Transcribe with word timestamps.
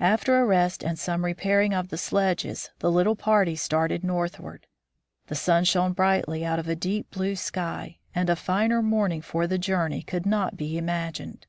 After 0.00 0.38
a 0.38 0.44
rest 0.44 0.82
and 0.84 0.98
some 0.98 1.24
repairing 1.24 1.72
of 1.72 1.88
the 1.88 1.96
sledges 1.96 2.68
the 2.80 2.90
little 2.92 3.16
party 3.16 3.56
started 3.56 4.04
northward. 4.04 4.66
The 5.28 5.34
sun 5.34 5.64
shone 5.64 5.94
brightly 5.94 6.44
out 6.44 6.58
of 6.58 6.68
a 6.68 6.76
deep 6.76 7.10
blue 7.10 7.36
sky, 7.36 7.96
and 8.14 8.28
a 8.28 8.36
finer 8.36 8.82
morning 8.82 9.22
for 9.22 9.46
the 9.46 9.56
journey 9.56 10.02
could 10.02 10.26
not 10.26 10.58
be 10.58 10.76
imagined. 10.76 11.46